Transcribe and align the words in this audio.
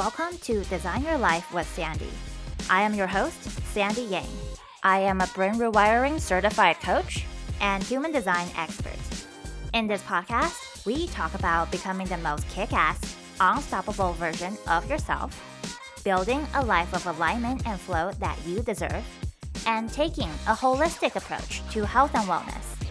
Welcome 0.00 0.38
to 0.44 0.64
Design 0.64 1.04
Your 1.04 1.18
Life 1.18 1.52
with 1.52 1.68
Sandy. 1.74 2.08
I 2.70 2.80
am 2.80 2.94
your 2.94 3.06
host, 3.06 3.38
Sandy 3.74 4.00
Yang. 4.00 4.30
I 4.82 5.00
am 5.00 5.20
a 5.20 5.26
brain 5.34 5.56
rewiring 5.56 6.18
certified 6.18 6.80
coach 6.80 7.26
and 7.60 7.82
human 7.82 8.10
design 8.10 8.48
expert. 8.56 8.96
In 9.74 9.86
this 9.86 10.00
podcast, 10.04 10.86
we 10.86 11.06
talk 11.08 11.34
about 11.34 11.70
becoming 11.70 12.06
the 12.06 12.16
most 12.16 12.48
kick 12.48 12.72
ass, 12.72 12.98
unstoppable 13.40 14.14
version 14.14 14.56
of 14.68 14.88
yourself, 14.88 15.38
building 16.02 16.46
a 16.54 16.64
life 16.64 16.94
of 16.94 17.06
alignment 17.06 17.66
and 17.66 17.78
flow 17.78 18.10
that 18.20 18.38
you 18.46 18.62
deserve, 18.62 19.04
and 19.66 19.92
taking 19.92 20.30
a 20.48 20.54
holistic 20.54 21.14
approach 21.14 21.60
to 21.72 21.84
health 21.84 22.14
and 22.14 22.26
wellness. 22.26 22.88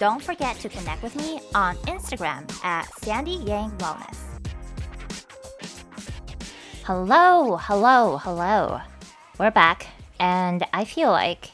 Don't 0.00 0.20
forget 0.20 0.58
to 0.58 0.68
connect 0.68 1.04
with 1.04 1.14
me 1.14 1.40
on 1.54 1.76
Instagram 1.86 2.50
at 2.64 2.92
Sandy 2.98 3.38
Yang 3.46 3.70
Wellness. 3.78 4.21
Hello, 6.94 7.56
hello, 7.56 8.18
hello. 8.18 8.82
We're 9.38 9.50
back, 9.50 9.86
and 10.20 10.62
I 10.74 10.84
feel 10.84 11.10
like 11.10 11.52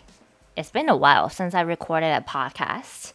it's 0.56 0.72
been 0.72 0.88
a 0.88 0.96
while 0.96 1.30
since 1.30 1.54
I 1.54 1.60
recorded 1.60 2.08
a 2.08 2.20
podcast. 2.22 3.12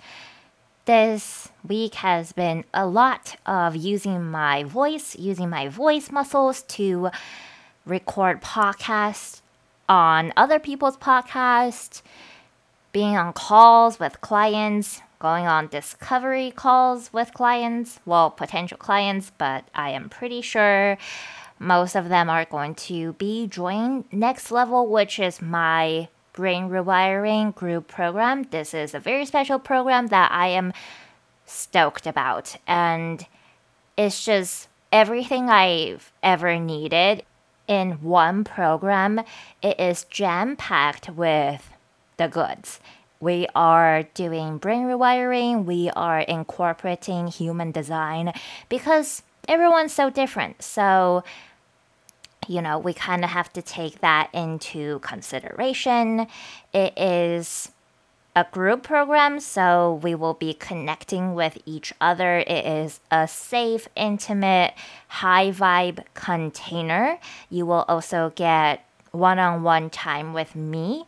This 0.86 1.50
week 1.68 1.96
has 1.96 2.32
been 2.32 2.64
a 2.74 2.88
lot 2.88 3.36
of 3.46 3.76
using 3.76 4.24
my 4.24 4.64
voice, 4.64 5.18
using 5.18 5.50
my 5.50 5.68
voice 5.68 6.14
muscles 6.14 6.62
to 6.78 7.10
record 7.86 8.42
podcasts 8.42 9.42
on 9.90 10.32
other 10.38 10.60
people's 10.60 10.96
podcasts, 10.96 12.02
being 12.94 13.18
on 13.18 13.34
calls 13.34 14.00
with 14.00 14.22
clients, 14.22 15.02
going 15.20 15.46
on 15.46 15.68
discovery 15.68 16.52
calls 16.52 17.12
with 17.12 17.34
clients, 17.34 18.00
well, 18.06 18.30
potential 18.30 18.78
clients, 18.78 19.34
but 19.38 19.66
I 19.76 19.90
am 19.90 20.08
pretty 20.08 20.40
sure 20.40 20.98
most 21.64 21.96
of 21.96 22.10
them 22.10 22.30
are 22.30 22.46
going 22.46 22.76
to 22.76 23.14
be 23.14 23.48
joining 23.48 24.06
Next 24.12 24.52
Level, 24.52 24.88
which 24.88 25.20
is 25.20 25.42
my 25.42 26.10
brain 26.34 26.70
rewiring 26.70 27.56
group 27.56 27.88
program. 27.88 28.44
This 28.44 28.74
is 28.74 28.94
a 28.94 29.00
very 29.00 29.26
special 29.26 29.60
program 29.60 30.08
that 30.08 30.32
I 30.32 30.48
am 30.48 30.74
stoked 31.46 32.08
about. 32.08 32.58
And 32.68 33.26
it's 33.96 34.26
just 34.26 34.68
everything 34.92 35.50
I've 35.50 36.12
ever 36.22 36.60
needed 36.60 37.24
in 37.68 37.92
one 38.02 38.44
program. 38.44 39.22
It 39.62 39.80
is 39.80 40.06
jam 40.06 40.56
packed 40.56 41.10
with 41.10 41.70
the 42.18 42.28
goods. 42.28 42.80
We 43.20 43.48
are 43.56 44.04
doing 44.04 44.58
brain 44.58 44.86
rewiring, 44.86 45.64
we 45.64 45.90
are 45.92 46.20
incorporating 46.20 47.28
human 47.28 47.72
design 47.72 48.34
because 48.68 49.24
everyone's 49.48 49.94
so 49.94 50.10
different. 50.10 50.62
So, 50.62 51.24
you 52.48 52.62
know, 52.62 52.78
we 52.80 52.94
kind 52.94 53.24
of 53.24 53.30
have 53.30 53.52
to 53.54 53.62
take 53.62 54.02
that 54.02 54.30
into 54.34 55.00
consideration. 55.00 56.28
It 56.74 56.98
is 56.98 57.72
a 58.36 58.46
group 58.52 58.84
program, 58.84 59.40
so 59.40 60.00
we 60.02 60.16
will 60.16 60.34
be 60.34 60.54
connecting 60.54 61.36
with 61.36 61.58
each 61.66 61.94
other. 62.02 62.40
It 62.40 62.66
is 62.66 63.00
a 63.12 63.28
safe, 63.28 63.88
intimate, 63.96 64.74
high 65.08 65.52
vibe 65.52 66.04
container. 66.14 67.20
You 67.50 67.66
will 67.66 67.86
also 67.88 68.34
get 68.36 68.86
one 69.12 69.38
on 69.38 69.62
one 69.62 69.90
time 69.90 70.34
with 70.34 70.56
me. 70.56 71.06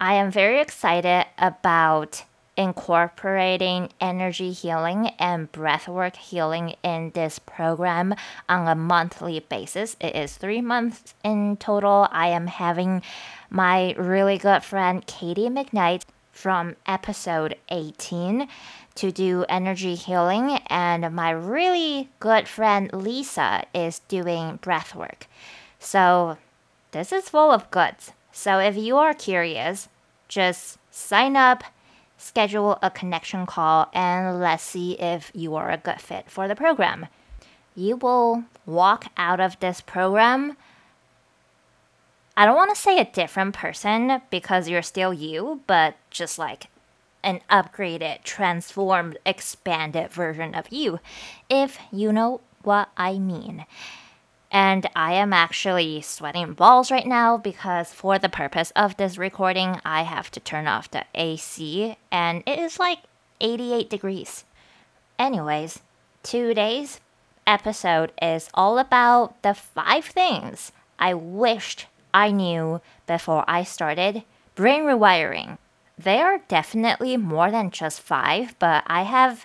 I 0.00 0.14
am 0.14 0.30
very 0.30 0.60
excited 0.60 1.26
about 1.38 2.24
incorporating 2.56 3.90
energy 4.00 4.52
healing 4.52 5.08
and 5.18 5.50
breathwork 5.52 6.16
healing 6.16 6.74
in 6.82 7.10
this 7.10 7.38
program 7.38 8.14
on 8.48 8.66
a 8.66 8.74
monthly 8.74 9.40
basis. 9.40 9.96
It 10.00 10.16
is 10.16 10.36
three 10.36 10.60
months 10.60 11.14
in 11.22 11.56
total. 11.56 12.08
I 12.10 12.28
am 12.28 12.46
having 12.46 13.02
my 13.50 13.94
really 13.94 14.38
good 14.38 14.64
friend 14.64 15.06
Katie 15.06 15.48
McKnight 15.48 16.04
from 16.32 16.76
episode 16.86 17.56
18 17.70 18.48
to 18.94 19.12
do 19.12 19.44
energy 19.48 19.94
healing, 19.94 20.58
and 20.68 21.14
my 21.14 21.30
really 21.30 22.08
good 22.18 22.48
friend 22.48 22.90
Lisa 22.92 23.64
is 23.74 24.00
doing 24.08 24.58
breathwork. 24.58 25.24
So, 25.78 26.38
this 26.92 27.12
is 27.12 27.28
full 27.28 27.50
of 27.50 27.70
goods. 27.70 28.12
So, 28.32 28.58
if 28.58 28.76
you 28.76 28.96
are 28.96 29.14
curious, 29.14 29.88
just 30.28 30.78
sign 30.90 31.36
up 31.36 31.62
schedule 32.26 32.78
a 32.82 32.90
connection 32.90 33.46
call, 33.46 33.88
and 33.92 34.40
let's 34.40 34.62
see 34.62 34.92
if 34.94 35.30
you 35.34 35.54
are 35.54 35.70
a 35.70 35.76
good 35.76 36.00
fit 36.00 36.28
for 36.28 36.48
the 36.48 36.56
program. 36.56 37.06
You 37.74 37.96
will 37.96 38.44
walk 38.64 39.06
out 39.16 39.40
of 39.40 39.58
this 39.60 39.80
program. 39.80 40.56
I 42.36 42.44
don't 42.44 42.56
want 42.56 42.74
to 42.74 42.80
say 42.80 42.98
a 42.98 43.04
different 43.04 43.54
person 43.54 44.20
because 44.30 44.68
you're 44.68 44.82
still 44.82 45.14
you, 45.14 45.60
but 45.66 45.96
just 46.10 46.38
like 46.38 46.66
an 47.22 47.40
upgraded, 47.50 48.22
transformed, 48.24 49.18
expanded 49.24 50.10
version 50.10 50.54
of 50.54 50.70
you, 50.70 51.00
if 51.48 51.78
you 51.90 52.12
know 52.12 52.40
what 52.62 52.90
I 52.96 53.18
mean. 53.18 53.64
And 54.56 54.88
I 54.96 55.12
am 55.12 55.34
actually 55.34 56.00
sweating 56.00 56.54
balls 56.54 56.90
right 56.90 57.06
now 57.06 57.36
because, 57.36 57.92
for 57.92 58.18
the 58.18 58.30
purpose 58.30 58.72
of 58.74 58.96
this 58.96 59.18
recording, 59.18 59.78
I 59.84 60.04
have 60.04 60.30
to 60.30 60.40
turn 60.40 60.66
off 60.66 60.90
the 60.90 61.04
AC 61.14 61.98
and 62.10 62.42
it 62.46 62.58
is 62.58 62.78
like 62.78 63.00
88 63.42 63.90
degrees. 63.90 64.46
Anyways, 65.18 65.80
today's 66.22 67.00
episode 67.46 68.12
is 68.22 68.48
all 68.54 68.78
about 68.78 69.42
the 69.42 69.52
five 69.52 70.06
things 70.06 70.72
I 70.98 71.12
wished 71.12 71.84
I 72.14 72.30
knew 72.30 72.80
before 73.06 73.44
I 73.46 73.62
started 73.62 74.22
brain 74.54 74.84
rewiring. 74.84 75.58
They 75.98 76.22
are 76.22 76.40
definitely 76.48 77.18
more 77.18 77.50
than 77.50 77.70
just 77.70 78.00
five, 78.00 78.58
but 78.58 78.84
I 78.86 79.02
have 79.02 79.44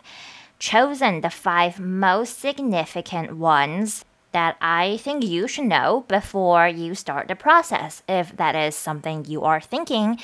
chosen 0.57 1.19
the 1.19 1.29
five 1.29 1.81
most 1.81 2.39
significant 2.39 3.35
ones 3.35 4.05
that 4.31 4.57
I 4.61 4.97
think 4.97 5.23
you 5.23 5.47
should 5.47 5.65
know 5.65 6.05
before 6.07 6.67
you 6.67 6.95
start 6.95 7.27
the 7.27 7.35
process, 7.35 8.01
if 8.07 8.35
that 8.37 8.55
is 8.55 8.75
something 8.75 9.25
you 9.25 9.43
are 9.43 9.61
thinking 9.61 10.19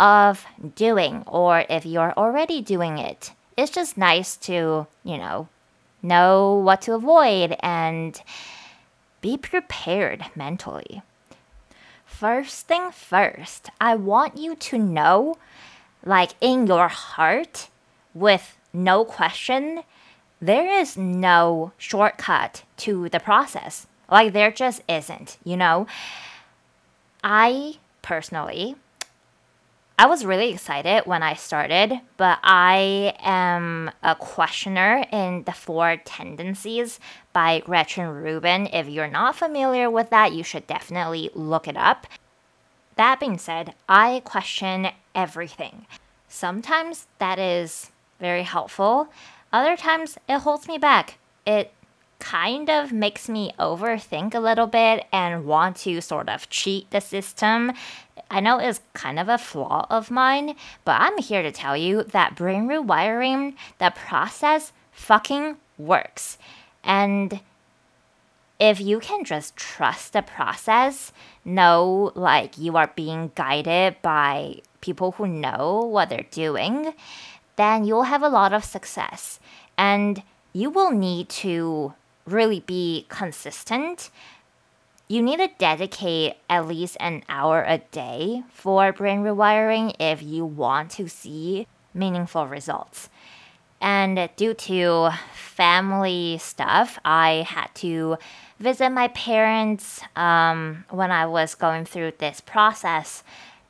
of 0.00 0.44
doing 0.74 1.22
or 1.26 1.64
if 1.70 1.86
you're 1.86 2.12
already 2.16 2.60
doing 2.60 2.98
it. 2.98 3.32
It's 3.56 3.70
just 3.70 3.96
nice 3.96 4.36
to, 4.38 4.86
you 5.04 5.18
know, 5.18 5.48
know 6.02 6.54
what 6.54 6.82
to 6.82 6.94
avoid 6.94 7.56
and 7.60 8.20
be 9.20 9.36
prepared 9.36 10.24
mentally. 10.34 11.02
First 12.04 12.66
thing 12.66 12.90
first, 12.90 13.70
I 13.80 13.94
want 13.94 14.36
you 14.36 14.56
to 14.56 14.78
know, 14.78 15.36
like 16.04 16.32
in 16.40 16.66
your 16.66 16.88
heart, 16.88 17.68
with 18.12 18.56
no 18.72 19.04
question, 19.04 19.82
there 20.46 20.80
is 20.80 20.96
no 20.96 21.72
shortcut 21.78 22.64
to 22.78 23.08
the 23.08 23.20
process. 23.20 23.86
Like, 24.10 24.32
there 24.32 24.52
just 24.52 24.82
isn't, 24.88 25.38
you 25.42 25.56
know? 25.56 25.86
I 27.22 27.78
personally, 28.02 28.76
I 29.98 30.06
was 30.06 30.24
really 30.24 30.50
excited 30.50 31.06
when 31.06 31.22
I 31.22 31.34
started, 31.34 32.00
but 32.16 32.38
I 32.42 33.14
am 33.20 33.90
a 34.02 34.14
questioner 34.14 35.06
in 35.10 35.44
The 35.44 35.52
Four 35.52 35.96
Tendencies 36.04 37.00
by 37.32 37.60
Gretchen 37.60 38.08
Rubin. 38.08 38.66
If 38.66 38.88
you're 38.88 39.08
not 39.08 39.36
familiar 39.36 39.88
with 39.88 40.10
that, 40.10 40.32
you 40.32 40.42
should 40.42 40.66
definitely 40.66 41.30
look 41.34 41.66
it 41.66 41.76
up. 41.76 42.06
That 42.96 43.20
being 43.20 43.38
said, 43.38 43.74
I 43.88 44.20
question 44.24 44.88
everything. 45.14 45.86
Sometimes 46.28 47.06
that 47.18 47.38
is 47.38 47.90
very 48.20 48.42
helpful. 48.42 49.08
Other 49.54 49.76
times 49.76 50.18
it 50.28 50.40
holds 50.40 50.66
me 50.66 50.78
back. 50.78 51.16
It 51.46 51.70
kind 52.18 52.68
of 52.68 52.92
makes 52.92 53.28
me 53.28 53.52
overthink 53.56 54.34
a 54.34 54.40
little 54.40 54.66
bit 54.66 55.06
and 55.12 55.46
want 55.46 55.76
to 55.76 56.00
sort 56.00 56.28
of 56.28 56.50
cheat 56.50 56.90
the 56.90 57.00
system. 57.00 57.70
I 58.28 58.40
know 58.40 58.58
it's 58.58 58.80
kind 58.94 59.16
of 59.16 59.28
a 59.28 59.38
flaw 59.38 59.86
of 59.88 60.10
mine, 60.10 60.56
but 60.84 61.00
I'm 61.00 61.18
here 61.18 61.42
to 61.42 61.52
tell 61.52 61.76
you 61.76 62.02
that 62.02 62.34
brain 62.34 62.66
rewiring, 62.66 63.54
the 63.78 63.92
process 63.94 64.72
fucking 64.90 65.56
works. 65.78 66.36
And 66.82 67.38
if 68.58 68.80
you 68.80 68.98
can 68.98 69.24
just 69.24 69.54
trust 69.54 70.14
the 70.14 70.22
process, 70.22 71.12
know 71.44 72.10
like 72.16 72.58
you 72.58 72.76
are 72.76 72.90
being 72.96 73.30
guided 73.36 74.02
by 74.02 74.62
people 74.80 75.12
who 75.12 75.28
know 75.28 75.84
what 75.84 76.08
they're 76.08 76.26
doing, 76.32 76.92
then 77.56 77.84
you'll 77.84 78.04
have 78.04 78.22
a 78.22 78.28
lot 78.28 78.52
of 78.52 78.64
success. 78.64 79.40
And 79.76 80.22
you 80.52 80.70
will 80.70 80.90
need 80.90 81.28
to 81.28 81.94
really 82.26 82.60
be 82.60 83.06
consistent. 83.08 84.10
You 85.08 85.22
need 85.22 85.38
to 85.38 85.50
dedicate 85.58 86.34
at 86.48 86.66
least 86.66 86.96
an 87.00 87.22
hour 87.28 87.64
a 87.66 87.78
day 87.78 88.44
for 88.52 88.92
brain 88.92 89.20
rewiring 89.22 89.94
if 89.98 90.22
you 90.22 90.44
want 90.44 90.90
to 90.92 91.08
see 91.08 91.66
meaningful 91.92 92.46
results. 92.46 93.08
And 93.80 94.30
due 94.36 94.54
to 94.54 95.10
family 95.54 96.36
stuff. 96.38 96.98
I 97.04 97.46
had 97.48 97.72
to 97.76 98.18
visit 98.58 98.90
my 98.90 99.08
parents 99.08 100.00
um, 100.16 100.84
when 100.90 101.12
I 101.12 101.26
was 101.26 101.54
going 101.54 101.84
through 101.84 102.14
this 102.18 102.40
process, 102.40 103.22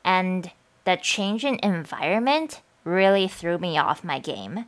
and 0.03 0.51
the 0.85 0.97
change 0.97 1.45
in 1.45 1.59
environment 1.61 2.61
really 2.85 3.27
threw 3.27 3.57
me 3.57 3.77
off 3.77 4.03
my 4.03 4.19
game. 4.19 4.65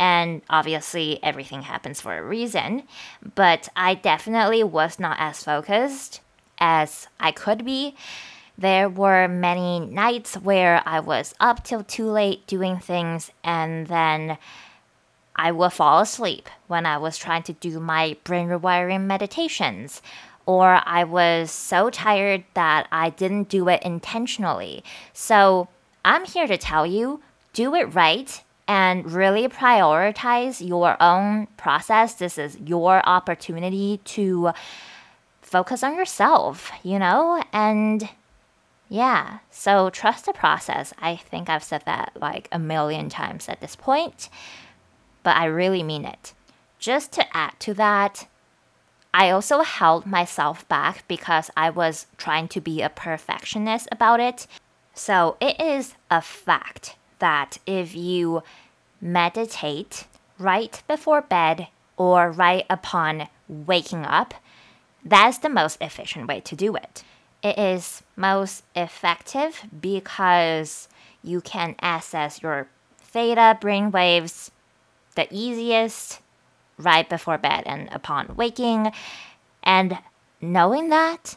And 0.00 0.42
obviously, 0.50 1.22
everything 1.22 1.62
happens 1.62 2.00
for 2.00 2.16
a 2.16 2.24
reason, 2.24 2.84
but 3.34 3.68
I 3.76 3.94
definitely 3.94 4.64
was 4.64 4.98
not 4.98 5.18
as 5.20 5.44
focused 5.44 6.22
as 6.58 7.06
I 7.20 7.30
could 7.32 7.64
be. 7.64 7.94
There 8.56 8.88
were 8.88 9.28
many 9.28 9.78
nights 9.80 10.34
where 10.34 10.82
I 10.86 11.00
was 11.00 11.34
up 11.38 11.64
till 11.64 11.84
too 11.84 12.10
late 12.10 12.46
doing 12.46 12.78
things, 12.78 13.30
and 13.44 13.86
then 13.88 14.38
I 15.36 15.52
would 15.52 15.72
fall 15.72 16.00
asleep 16.00 16.48
when 16.66 16.86
I 16.86 16.98
was 16.98 17.16
trying 17.16 17.42
to 17.44 17.52
do 17.52 17.78
my 17.78 18.16
brain 18.24 18.48
rewiring 18.48 19.04
meditations. 19.04 20.02
Or 20.46 20.80
I 20.84 21.04
was 21.04 21.50
so 21.50 21.90
tired 21.90 22.44
that 22.54 22.88
I 22.90 23.10
didn't 23.10 23.48
do 23.48 23.68
it 23.68 23.82
intentionally. 23.82 24.82
So 25.12 25.68
I'm 26.04 26.24
here 26.24 26.46
to 26.46 26.58
tell 26.58 26.86
you 26.86 27.22
do 27.52 27.74
it 27.74 27.94
right 27.94 28.42
and 28.68 29.10
really 29.10 29.48
prioritize 29.48 30.64
your 30.66 30.96
own 31.02 31.48
process. 31.56 32.14
This 32.14 32.38
is 32.38 32.56
your 32.64 33.04
opportunity 33.08 34.00
to 34.04 34.52
focus 35.42 35.82
on 35.82 35.96
yourself, 35.96 36.70
you 36.84 36.98
know? 36.98 37.42
And 37.52 38.08
yeah, 38.88 39.38
so 39.50 39.90
trust 39.90 40.26
the 40.26 40.32
process. 40.32 40.94
I 41.00 41.16
think 41.16 41.48
I've 41.48 41.64
said 41.64 41.82
that 41.86 42.12
like 42.20 42.48
a 42.52 42.58
million 42.60 43.08
times 43.08 43.48
at 43.48 43.60
this 43.60 43.74
point, 43.74 44.28
but 45.24 45.36
I 45.36 45.46
really 45.46 45.82
mean 45.82 46.04
it. 46.04 46.32
Just 46.78 47.12
to 47.12 47.36
add 47.36 47.58
to 47.60 47.74
that, 47.74 48.28
I 49.12 49.30
also 49.30 49.62
held 49.62 50.06
myself 50.06 50.66
back 50.68 51.04
because 51.08 51.50
I 51.56 51.70
was 51.70 52.06
trying 52.16 52.46
to 52.48 52.60
be 52.60 52.82
a 52.82 52.88
perfectionist 52.88 53.88
about 53.90 54.20
it. 54.20 54.46
So 54.94 55.36
it 55.40 55.60
is 55.60 55.94
a 56.08 56.22
fact 56.22 56.94
that 57.20 57.58
if 57.66 57.94
you 57.94 58.42
meditate 59.00 60.06
right 60.38 60.82
before 60.88 61.22
bed 61.22 61.68
or 61.96 62.30
right 62.30 62.66
upon 62.68 63.28
waking 63.48 64.04
up, 64.04 64.34
that's 65.04 65.38
the 65.38 65.48
most 65.48 65.78
efficient 65.80 66.26
way 66.28 66.40
to 66.40 66.56
do 66.56 66.74
it. 66.76 67.02
It 67.42 67.58
is 67.58 68.02
most 68.16 68.64
effective 68.76 69.62
because 69.80 70.88
you 71.22 71.40
can 71.40 71.74
access 71.80 72.42
your 72.42 72.68
theta 72.98 73.58
brain 73.60 73.90
waves 73.90 74.50
the 75.14 75.26
easiest 75.30 76.20
right 76.78 77.08
before 77.08 77.38
bed 77.38 77.64
and 77.66 77.88
upon 77.92 78.36
waking. 78.36 78.92
And 79.62 79.98
knowing 80.40 80.88
that 80.88 81.36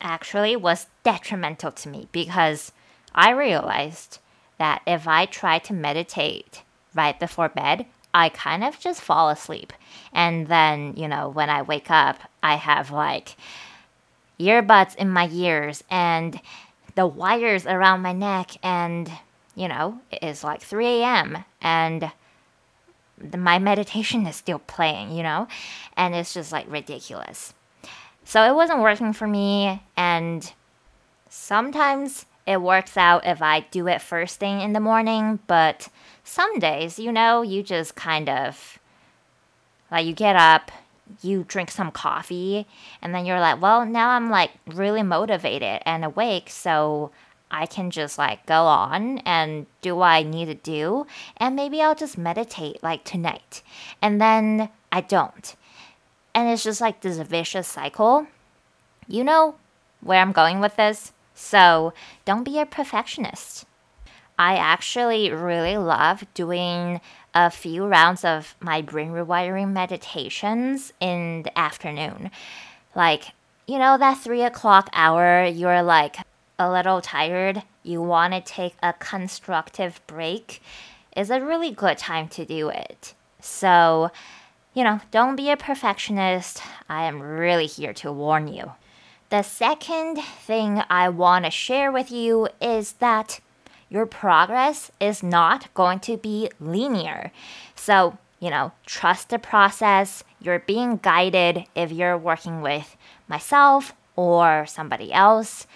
actually 0.00 0.54
was 0.56 0.86
detrimental 1.02 1.72
to 1.72 1.88
me 1.88 2.08
because 2.12 2.72
I 3.14 3.30
realized 3.30 4.18
that 4.58 4.82
if 4.86 5.08
I 5.08 5.26
try 5.26 5.58
to 5.60 5.72
meditate 5.72 6.62
right 6.94 7.18
before 7.18 7.48
bed, 7.48 7.86
I 8.12 8.28
kind 8.28 8.62
of 8.62 8.78
just 8.78 9.00
fall 9.00 9.28
asleep. 9.28 9.72
And 10.12 10.46
then, 10.46 10.94
you 10.96 11.08
know, 11.08 11.28
when 11.28 11.50
I 11.50 11.62
wake 11.62 11.90
up, 11.90 12.20
I 12.42 12.54
have 12.54 12.90
like 12.90 13.36
earbuds 14.38 14.94
in 14.96 15.10
my 15.10 15.28
ears 15.32 15.82
and 15.90 16.40
the 16.94 17.06
wires 17.06 17.66
around 17.66 18.02
my 18.02 18.12
neck, 18.12 18.52
and, 18.62 19.10
you 19.56 19.66
know, 19.66 20.00
it 20.12 20.22
is 20.22 20.44
like 20.44 20.62
3 20.62 20.86
a.m. 20.86 21.44
and 21.60 22.12
my 23.36 23.58
meditation 23.58 24.26
is 24.26 24.36
still 24.36 24.60
playing, 24.60 25.10
you 25.10 25.24
know? 25.24 25.48
And 25.96 26.14
it's 26.14 26.32
just 26.32 26.52
like 26.52 26.70
ridiculous. 26.70 27.52
So 28.24 28.44
it 28.44 28.54
wasn't 28.54 28.80
working 28.80 29.12
for 29.12 29.26
me, 29.26 29.82
and 29.96 30.52
sometimes 31.28 32.26
it 32.46 32.60
works 32.60 32.96
out 32.96 33.26
if 33.26 33.40
I 33.40 33.60
do 33.60 33.88
it 33.88 34.02
first 34.02 34.38
thing 34.38 34.60
in 34.60 34.72
the 34.72 34.80
morning, 34.80 35.38
but 35.46 35.88
some 36.22 36.58
days, 36.58 36.98
you 36.98 37.12
know, 37.12 37.42
you 37.42 37.62
just 37.62 37.94
kind 37.94 38.28
of 38.28 38.78
like 39.90 40.06
you 40.06 40.12
get 40.12 40.36
up, 40.36 40.70
you 41.22 41.44
drink 41.46 41.70
some 41.70 41.90
coffee, 41.90 42.66
and 43.00 43.14
then 43.14 43.24
you're 43.24 43.40
like, 43.40 43.60
well, 43.60 43.86
now 43.86 44.10
I'm 44.10 44.30
like 44.30 44.50
really 44.66 45.02
motivated 45.02 45.80
and 45.86 46.04
awake, 46.04 46.50
so 46.50 47.10
I 47.50 47.66
can 47.66 47.90
just 47.90 48.18
like 48.18 48.44
go 48.46 48.64
on 48.64 49.18
and 49.18 49.66
do 49.80 49.96
what 49.96 50.08
I 50.08 50.22
need 50.22 50.46
to 50.46 50.54
do, 50.54 51.06
and 51.36 51.56
maybe 51.56 51.80
I'll 51.80 51.94
just 51.94 52.18
meditate 52.18 52.82
like 52.82 53.04
tonight. 53.04 53.62
And 54.02 54.20
then 54.20 54.68
I 54.92 55.00
don't. 55.00 55.54
And 56.34 56.48
it's 56.48 56.64
just 56.64 56.80
like 56.80 57.00
this 57.00 57.18
vicious 57.18 57.68
cycle. 57.68 58.26
You 59.06 59.24
know 59.24 59.54
where 60.00 60.20
I'm 60.20 60.32
going 60.32 60.60
with 60.60 60.76
this? 60.76 61.12
So 61.34 61.92
don't 62.24 62.44
be 62.44 62.58
a 62.58 62.66
perfectionist. 62.66 63.66
I 64.38 64.56
actually 64.56 65.30
really 65.30 65.76
love 65.76 66.24
doing 66.34 67.00
a 67.34 67.50
few 67.50 67.86
rounds 67.86 68.24
of 68.24 68.54
my 68.60 68.80
brain 68.82 69.10
rewiring 69.10 69.72
meditations 69.72 70.92
in 71.00 71.42
the 71.42 71.56
afternoon. 71.58 72.30
Like, 72.94 73.32
you 73.66 73.78
know, 73.78 73.98
that 73.98 74.18
three 74.18 74.42
o'clock 74.42 74.88
hour, 74.92 75.44
you're 75.44 75.82
like 75.82 76.16
a 76.58 76.70
little 76.70 77.00
tired, 77.00 77.62
you 77.82 78.00
want 78.02 78.34
to 78.34 78.40
take 78.40 78.74
a 78.82 78.92
constructive 78.92 80.00
break, 80.06 80.62
is 81.16 81.30
a 81.30 81.40
really 81.40 81.70
good 81.70 81.98
time 81.98 82.28
to 82.28 82.44
do 82.44 82.68
it. 82.68 83.14
So, 83.40 84.10
you 84.72 84.84
know, 84.84 85.00
don't 85.10 85.36
be 85.36 85.50
a 85.50 85.56
perfectionist. 85.56 86.62
I 86.88 87.04
am 87.04 87.20
really 87.20 87.66
here 87.66 87.92
to 87.94 88.12
warn 88.12 88.48
you. 88.48 88.72
The 89.34 89.42
second 89.42 90.18
thing 90.22 90.80
I 90.88 91.08
want 91.08 91.44
to 91.44 91.50
share 91.50 91.90
with 91.90 92.12
you 92.12 92.46
is 92.62 92.92
that 93.00 93.40
your 93.88 94.06
progress 94.06 94.92
is 95.00 95.24
not 95.24 95.74
going 95.74 95.98
to 96.06 96.16
be 96.16 96.50
linear. 96.60 97.32
So, 97.74 98.16
you 98.38 98.48
know, 98.48 98.70
trust 98.86 99.30
the 99.30 99.40
process. 99.40 100.22
You're 100.40 100.60
being 100.60 100.98
guided 100.98 101.64
if 101.74 101.90
you're 101.90 102.16
working 102.16 102.60
with 102.60 102.96
myself 103.26 103.92
or 104.14 104.66
somebody 104.66 105.12
else. 105.12 105.66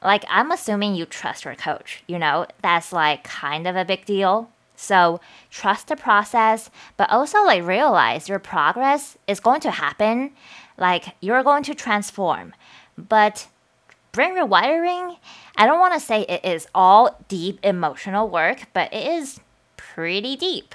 Like, 0.00 0.24
I'm 0.28 0.52
assuming 0.52 0.94
you 0.94 1.06
trust 1.06 1.44
your 1.44 1.56
coach, 1.56 2.04
you 2.06 2.20
know, 2.20 2.46
that's 2.62 2.92
like 2.92 3.24
kind 3.24 3.66
of 3.66 3.74
a 3.74 3.84
big 3.84 4.04
deal. 4.04 4.48
So, 4.80 5.20
trust 5.50 5.88
the 5.88 5.94
process, 5.94 6.70
but 6.96 7.10
also 7.10 7.44
like 7.44 7.66
realize 7.66 8.30
your 8.30 8.38
progress 8.38 9.18
is 9.26 9.38
going 9.38 9.60
to 9.60 9.70
happen. 9.70 10.32
Like, 10.78 11.16
you're 11.20 11.42
going 11.42 11.64
to 11.64 11.74
transform. 11.74 12.54
But 12.96 13.46
brain 14.12 14.34
rewiring, 14.34 15.18
I 15.54 15.66
don't 15.66 15.80
want 15.80 15.92
to 15.92 16.00
say 16.00 16.22
it 16.22 16.46
is 16.46 16.66
all 16.74 17.22
deep 17.28 17.60
emotional 17.62 18.30
work, 18.30 18.68
but 18.72 18.90
it 18.92 19.06
is 19.06 19.40
pretty 19.76 20.34
deep. 20.34 20.74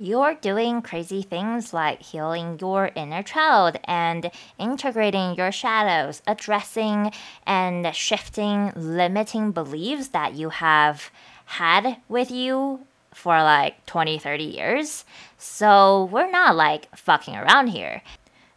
You're 0.00 0.34
doing 0.34 0.82
crazy 0.82 1.22
things 1.22 1.72
like 1.72 2.02
healing 2.02 2.58
your 2.60 2.90
inner 2.96 3.22
child 3.22 3.78
and 3.84 4.32
integrating 4.58 5.36
your 5.36 5.52
shadows, 5.52 6.22
addressing 6.26 7.12
and 7.46 7.94
shifting 7.94 8.72
limiting 8.74 9.52
beliefs 9.52 10.08
that 10.08 10.34
you 10.34 10.48
have 10.48 11.12
had 11.44 11.98
with 12.08 12.32
you 12.32 12.80
for 13.14 13.42
like 13.42 13.86
20, 13.86 14.18
30 14.18 14.44
years. 14.44 15.04
So 15.38 16.08
we're 16.12 16.30
not 16.30 16.56
like 16.56 16.94
fucking 16.96 17.36
around 17.36 17.68
here 17.68 18.02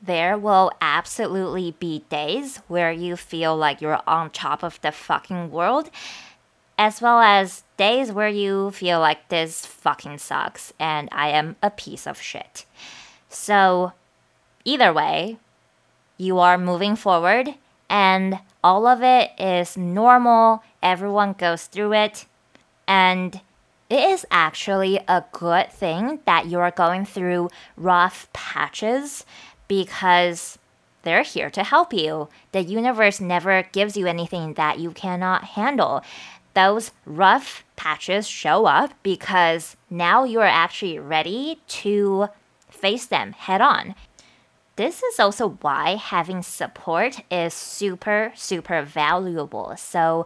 there 0.02 0.38
will 0.38 0.72
absolutely 0.82 1.72
be 1.72 2.04
days 2.10 2.58
where 2.68 2.92
you 2.92 3.16
feel 3.16 3.56
like 3.56 3.82
you're 3.82 4.02
on 4.08 4.30
top 4.30 4.64
of 4.64 4.80
the 4.82 4.92
fucking 4.92 5.52
world, 5.52 5.90
as 6.78 7.02
well 7.02 7.20
as 7.20 7.64
days 7.78 8.12
where 8.12 8.30
you 8.30 8.72
feel 8.72 9.00
like 9.00 9.30
this 9.30 9.66
fucking 9.66 10.20
sucks 10.20 10.74
and 10.80 11.10
I 11.12 11.30
am 11.30 11.56
a 11.64 11.72
piece 11.72 12.06
of 12.06 12.22
shit. 12.22 12.66
So, 13.30 13.94
either 14.64 14.94
way, 14.94 15.38
you 16.18 16.40
are 16.40 16.58
moving 16.58 16.96
forward 16.96 17.56
and 17.90 18.40
all 18.64 18.86
of 18.86 19.02
it 19.02 19.32
is 19.40 19.78
normal, 19.78 20.62
everyone 20.84 21.34
goes 21.34 21.66
through 21.66 21.94
it, 21.94 22.26
and 22.88 23.40
it 23.90 24.10
is 24.10 24.26
actually 24.30 25.00
a 25.08 25.24
good 25.32 25.72
thing 25.72 26.20
that 26.26 26.48
you're 26.48 26.72
going 26.72 27.06
through 27.06 27.50
rough 27.78 28.28
patches 28.34 29.26
because 29.68 30.60
they're 31.04 31.24
here 31.24 31.50
to 31.50 31.64
help 31.64 31.94
you. 31.94 32.28
The 32.52 32.62
universe 32.62 33.22
never 33.22 33.64
gives 33.72 33.96
you 33.96 34.08
anything 34.08 34.56
that 34.56 34.80
you 34.80 34.92
cannot 34.92 35.46
handle. 35.46 36.04
Those 36.54 36.92
rough 37.06 37.64
patches 37.78 38.28
show 38.28 38.66
up 38.66 38.92
because 39.04 39.78
now 39.90 40.26
you 40.26 40.42
are 40.42 40.46
actually 40.46 41.00
ready 41.00 41.62
to 41.68 42.28
face 42.70 43.06
them 43.06 43.32
head 43.34 43.62
on. 43.62 43.96
This 44.76 45.02
is 45.02 45.20
also 45.20 45.58
why 45.62 45.96
having 45.96 46.44
support 46.44 47.22
is 47.32 47.54
super, 47.54 48.32
super 48.36 48.82
valuable. 48.82 49.76
So, 49.78 50.26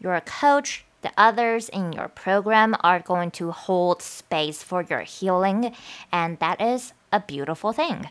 your 0.00 0.20
coach, 0.20 0.84
the 1.04 1.12
others 1.16 1.68
in 1.68 1.92
your 1.92 2.08
program 2.08 2.74
are 2.80 2.98
going 2.98 3.30
to 3.30 3.52
hold 3.52 4.02
space 4.02 4.62
for 4.62 4.82
your 4.82 5.02
healing, 5.02 5.72
and 6.10 6.38
that 6.38 6.60
is 6.60 6.94
a 7.12 7.20
beautiful 7.20 7.72
thing. 7.72 8.10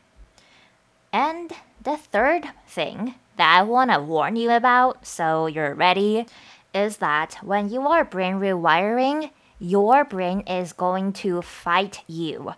And 1.11 1.51
the 1.81 1.97
third 1.97 2.47
thing 2.67 3.15
that 3.35 3.57
I 3.59 3.63
want 3.63 3.91
to 3.91 3.99
warn 3.99 4.35
you 4.35 4.51
about 4.51 5.05
so 5.05 5.47
you're 5.47 5.73
ready 5.73 6.27
is 6.73 6.97
that 6.97 7.39
when 7.41 7.69
you 7.69 7.81
are 7.81 8.05
brain 8.05 8.35
rewiring, 8.35 9.31
your 9.59 10.05
brain 10.05 10.41
is 10.41 10.71
going 10.71 11.13
to 11.13 11.41
fight 11.41 12.03
you. 12.07 12.53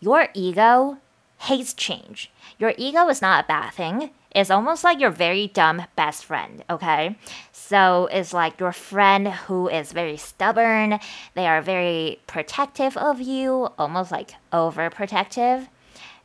Your 0.00 0.28
ego 0.34 0.98
hates 1.38 1.72
change. 1.72 2.32
Your 2.58 2.74
ego 2.76 3.08
is 3.08 3.22
not 3.22 3.44
a 3.44 3.48
bad 3.48 3.70
thing. 3.74 4.10
It's 4.34 4.50
almost 4.50 4.84
like 4.84 5.00
your 5.00 5.10
very 5.10 5.48
dumb 5.48 5.86
best 5.96 6.24
friend, 6.24 6.64
okay? 6.70 7.16
So 7.52 8.08
it's 8.12 8.32
like 8.32 8.60
your 8.60 8.72
friend 8.72 9.28
who 9.28 9.68
is 9.68 9.92
very 9.92 10.16
stubborn. 10.16 11.00
They 11.34 11.46
are 11.46 11.60
very 11.60 12.20
protective 12.26 12.96
of 12.96 13.20
you, 13.20 13.70
almost 13.78 14.12
like 14.12 14.34
overprotective. 14.52 15.68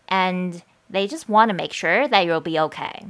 And 0.07 0.63
they 0.89 1.07
just 1.07 1.27
want 1.27 1.49
to 1.49 1.55
make 1.55 1.73
sure 1.73 2.07
that 2.07 2.25
you'll 2.25 2.41
be 2.41 2.59
okay. 2.59 3.05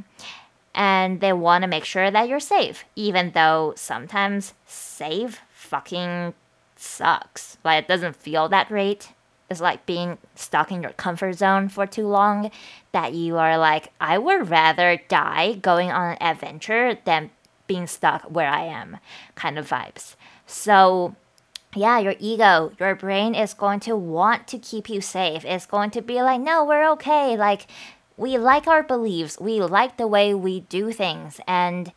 And 0.73 1.19
they 1.21 1.33
want 1.33 1.63
to 1.63 1.67
make 1.67 1.85
sure 1.85 2.09
that 2.09 2.27
you're 2.29 2.39
safe, 2.39 2.85
even 2.95 3.31
though 3.31 3.73
sometimes 3.75 4.53
safe 4.65 5.41
fucking 5.51 6.33
sucks. 6.75 7.57
Like 7.63 7.83
it 7.83 7.87
doesn't 7.87 8.15
feel 8.15 8.47
that 8.49 8.69
great. 8.69 9.11
It's 9.49 9.61
like 9.61 9.85
being 9.85 10.17
stuck 10.35 10.71
in 10.71 10.81
your 10.81 10.93
comfort 10.93 11.33
zone 11.33 11.69
for 11.69 11.85
too 11.85 12.07
long 12.07 12.51
that 12.91 13.13
you 13.13 13.37
are 13.37 13.57
like, 13.57 13.91
I 14.01 14.17
would 14.17 14.49
rather 14.49 14.99
die 15.07 15.53
going 15.53 15.91
on 15.91 16.11
an 16.11 16.17
adventure 16.21 16.97
than 17.05 17.29
being 17.67 17.87
stuck 17.87 18.23
where 18.23 18.49
I 18.49 18.63
am 18.65 18.97
kind 19.35 19.57
of 19.59 19.69
vibes. 19.69 20.15
So 20.47 21.15
yeah, 21.75 21.99
your 21.99 22.15
ego, 22.19 22.71
your 22.79 22.95
brain 22.95 23.35
is 23.35 23.53
going 23.53 23.81
to 23.81 23.95
want 23.95 24.47
to 24.47 24.57
keep 24.57 24.89
you 24.89 25.01
safe. 25.01 25.43
It's 25.45 25.65
going 25.65 25.91
to 25.91 26.01
be 26.01 26.21
like, 26.21 26.41
no, 26.41 26.63
we're 26.63 26.89
okay. 26.91 27.35
Like, 27.35 27.67
we 28.17 28.37
like 28.37 28.65
our 28.65 28.81
beliefs, 28.81 29.39
we 29.39 29.59
like 29.61 29.97
the 29.97 30.07
way 30.07 30.33
we 30.33 30.61
do 30.61 30.91
things. 30.91 31.41
And 31.47 31.91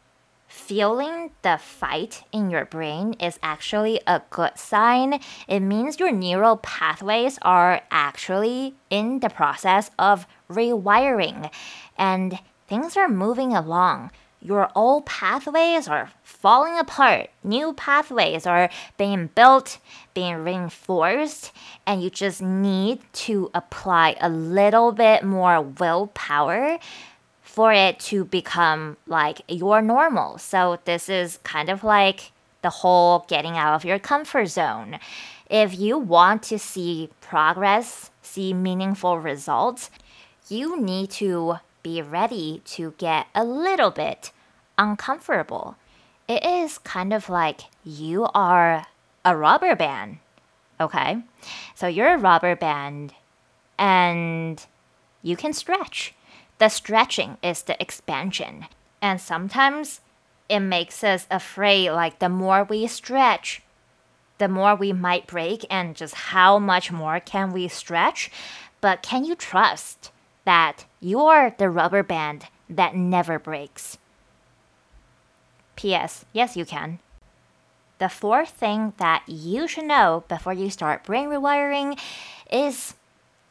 feeling 0.48 1.30
the 1.42 1.58
fight 1.58 2.24
in 2.32 2.50
your 2.50 2.64
brain 2.64 3.12
is 3.20 3.38
actually 3.42 4.00
a 4.06 4.22
good 4.30 4.58
sign. 4.58 5.20
It 5.46 5.60
means 5.60 6.00
your 6.00 6.10
neural 6.10 6.56
pathways 6.56 7.38
are 7.42 7.82
actually 7.90 8.74
in 8.90 9.20
the 9.20 9.30
process 9.30 9.90
of 9.98 10.26
rewiring 10.50 11.50
and 11.96 12.38
things 12.66 12.96
are 12.96 13.08
moving 13.08 13.54
along 13.54 14.10
your 14.40 14.70
old 14.74 15.04
pathways 15.04 15.88
are 15.88 16.10
falling 16.22 16.78
apart. 16.78 17.30
New 17.42 17.72
pathways 17.72 18.46
are 18.46 18.70
being 18.96 19.28
built, 19.34 19.78
being 20.14 20.36
reinforced, 20.36 21.52
and 21.86 22.02
you 22.02 22.10
just 22.10 22.40
need 22.40 23.00
to 23.12 23.50
apply 23.52 24.16
a 24.20 24.28
little 24.28 24.92
bit 24.92 25.24
more 25.24 25.60
willpower 25.60 26.78
for 27.58 27.72
it 27.72 27.98
to 27.98 28.24
become 28.24 28.96
like 29.08 29.40
your 29.48 29.82
normal. 29.82 30.38
So, 30.38 30.78
this 30.84 31.08
is 31.08 31.40
kind 31.42 31.68
of 31.68 31.82
like 31.82 32.30
the 32.62 32.70
whole 32.70 33.24
getting 33.26 33.56
out 33.56 33.74
of 33.74 33.84
your 33.84 33.98
comfort 33.98 34.46
zone. 34.46 35.00
If 35.50 35.76
you 35.76 35.98
want 35.98 36.44
to 36.44 36.58
see 36.60 37.10
progress, 37.20 38.12
see 38.22 38.54
meaningful 38.54 39.18
results, 39.18 39.90
you 40.48 40.80
need 40.80 41.10
to 41.22 41.56
be 41.82 42.00
ready 42.00 42.62
to 42.76 42.94
get 42.96 43.26
a 43.34 43.42
little 43.42 43.90
bit 43.90 44.30
uncomfortable. 44.78 45.74
It 46.28 46.46
is 46.46 46.78
kind 46.78 47.12
of 47.12 47.28
like 47.28 47.62
you 47.82 48.28
are 48.36 48.86
a 49.24 49.36
rubber 49.36 49.74
band. 49.74 50.18
Okay? 50.80 51.24
So 51.74 51.88
you're 51.88 52.14
a 52.14 52.18
rubber 52.18 52.54
band 52.54 53.14
and 53.76 54.64
you 55.24 55.34
can 55.34 55.52
stretch. 55.52 56.14
The 56.58 56.68
stretching 56.68 57.38
is 57.42 57.62
the 57.62 57.80
expansion. 57.80 58.66
And 59.00 59.20
sometimes 59.20 60.00
it 60.48 60.60
makes 60.60 61.04
us 61.04 61.26
afraid 61.30 61.90
like 61.90 62.18
the 62.18 62.28
more 62.28 62.64
we 62.64 62.86
stretch, 62.86 63.62
the 64.38 64.48
more 64.48 64.74
we 64.74 64.92
might 64.92 65.26
break 65.26 65.64
and 65.70 65.96
just 65.96 66.14
how 66.14 66.58
much 66.58 66.90
more 66.90 67.20
can 67.20 67.52
we 67.52 67.68
stretch? 67.68 68.30
But 68.80 69.02
can 69.02 69.24
you 69.24 69.34
trust 69.34 70.10
that 70.44 70.84
you're 71.00 71.54
the 71.58 71.68
rubber 71.68 72.02
band 72.02 72.46
that 72.68 72.94
never 72.94 73.38
breaks? 73.38 73.98
P.S. 75.76 76.24
Yes, 76.32 76.56
you 76.56 76.64
can. 76.64 76.98
The 77.98 78.08
fourth 78.08 78.50
thing 78.50 78.94
that 78.98 79.24
you 79.26 79.66
should 79.66 79.84
know 79.84 80.24
before 80.28 80.52
you 80.52 80.70
start 80.70 81.04
brain 81.04 81.28
rewiring 81.28 81.98
is 82.50 82.94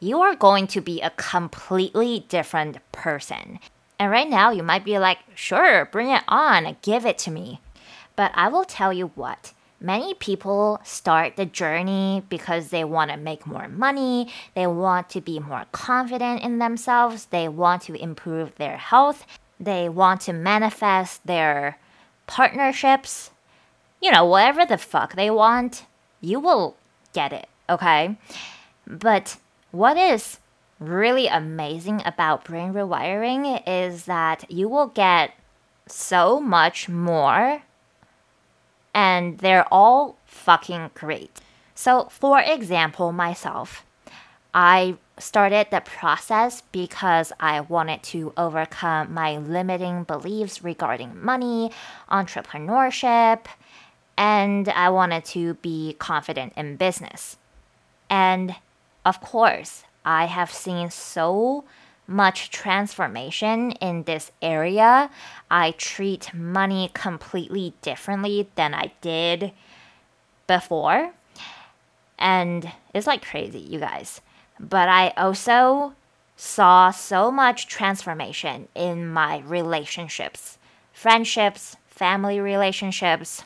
you 0.00 0.20
are 0.20 0.34
going 0.34 0.66
to 0.68 0.80
be 0.80 1.00
a 1.00 1.10
completely 1.10 2.26
different 2.28 2.78
person. 2.92 3.58
And 3.98 4.10
right 4.10 4.28
now, 4.28 4.50
you 4.50 4.62
might 4.62 4.84
be 4.84 4.98
like, 4.98 5.18
sure, 5.34 5.86
bring 5.86 6.10
it 6.10 6.22
on, 6.28 6.76
give 6.82 7.04
it 7.04 7.18
to 7.18 7.30
me. 7.30 7.60
But 8.16 8.30
I 8.34 8.48
will 8.48 8.64
tell 8.64 8.92
you 8.92 9.08
what 9.14 9.52
Many 9.80 10.14
people 10.14 10.80
start 10.82 11.36
the 11.36 11.46
journey 11.46 12.24
because 12.28 12.70
they 12.70 12.82
want 12.82 13.12
to 13.12 13.16
make 13.16 13.46
more 13.46 13.68
money, 13.68 14.28
they 14.54 14.66
want 14.66 15.08
to 15.10 15.20
be 15.20 15.38
more 15.38 15.66
confident 15.70 16.42
in 16.42 16.58
themselves, 16.58 17.26
they 17.26 17.48
want 17.48 17.82
to 17.82 17.94
improve 17.94 18.56
their 18.56 18.76
health, 18.76 19.24
they 19.60 19.88
want 19.88 20.22
to 20.22 20.32
manifest 20.32 21.24
their 21.24 21.78
partnerships, 22.26 23.30
you 24.02 24.10
know, 24.10 24.24
whatever 24.24 24.66
the 24.66 24.78
fuck 24.78 25.14
they 25.14 25.30
want, 25.30 25.86
you 26.20 26.40
will 26.40 26.76
get 27.12 27.32
it, 27.32 27.46
okay? 27.70 28.16
But 28.84 29.36
what 29.70 29.96
is 29.96 30.38
really 30.80 31.26
amazing 31.26 32.02
about 32.04 32.44
brain 32.44 32.72
rewiring 32.72 33.62
is 33.66 34.04
that 34.04 34.50
you 34.50 34.68
will 34.68 34.86
get 34.86 35.32
so 35.86 36.40
much 36.40 36.88
more 36.88 37.62
and 38.94 39.38
they're 39.38 39.66
all 39.72 40.16
fucking 40.24 40.90
great. 40.94 41.40
So, 41.74 42.08
for 42.10 42.40
example, 42.40 43.12
myself, 43.12 43.84
I 44.54 44.96
started 45.18 45.68
the 45.70 45.80
process 45.80 46.62
because 46.72 47.32
I 47.38 47.60
wanted 47.60 48.02
to 48.04 48.32
overcome 48.36 49.12
my 49.12 49.36
limiting 49.38 50.04
beliefs 50.04 50.64
regarding 50.64 51.22
money, 51.22 51.70
entrepreneurship, 52.10 53.46
and 54.16 54.68
I 54.68 54.88
wanted 54.90 55.24
to 55.26 55.54
be 55.54 55.94
confident 55.98 56.54
in 56.56 56.76
business. 56.76 57.36
And 58.10 58.56
of 59.08 59.22
course, 59.22 59.84
I 60.04 60.26
have 60.26 60.52
seen 60.52 60.90
so 60.90 61.64
much 62.06 62.50
transformation 62.50 63.72
in 63.72 64.02
this 64.02 64.32
area. 64.42 65.08
I 65.50 65.70
treat 65.72 66.34
money 66.34 66.90
completely 66.92 67.72
differently 67.80 68.50
than 68.54 68.74
I 68.74 68.92
did 69.00 69.52
before. 70.46 71.12
And 72.18 72.70
it's 72.92 73.06
like 73.06 73.24
crazy, 73.24 73.60
you 73.60 73.78
guys. 73.80 74.20
But 74.60 74.90
I 74.90 75.14
also 75.16 75.94
saw 76.36 76.90
so 76.90 77.30
much 77.30 77.66
transformation 77.66 78.68
in 78.74 79.08
my 79.08 79.38
relationships, 79.38 80.58
friendships, 80.92 81.76
family 81.86 82.40
relationships, 82.40 83.44